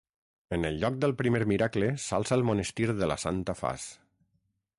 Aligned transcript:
En 0.55 0.63
el 0.69 0.79
lloc 0.83 0.95
del 1.03 1.13
primer 1.19 1.41
miracle 1.53 1.91
s'alça 2.07 2.37
el 2.39 2.47
monestir 2.49 2.89
de 3.03 3.11
la 3.13 3.23
Santa 3.27 3.61
Faç. 3.61 3.87